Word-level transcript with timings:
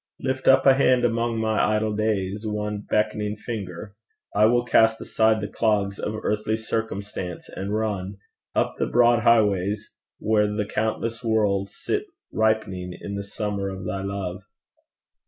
Lift 0.19 0.47
up 0.47 0.65
a 0.65 0.73
hand 0.73 1.05
among 1.05 1.37
my 1.37 1.63
idle 1.75 1.95
days 1.95 2.43
One 2.43 2.79
beckoning 2.89 3.35
finger. 3.35 3.95
I 4.35 4.45
will 4.47 4.65
cast 4.65 4.99
aside 4.99 5.41
The 5.41 5.47
clogs 5.47 5.99
of 5.99 6.15
earthly 6.23 6.57
circumstance, 6.57 7.47
and 7.49 7.71
run 7.71 8.17
Up 8.55 8.77
the 8.79 8.87
broad 8.87 9.19
highways 9.19 9.93
where 10.17 10.47
the 10.47 10.65
countless 10.65 11.23
worlds 11.23 11.75
Sit 11.77 12.07
ripening 12.33 12.97
in 12.99 13.13
the 13.13 13.23
summer 13.23 13.69
of 13.69 13.85
thy 13.85 14.01
love.' 14.01 14.41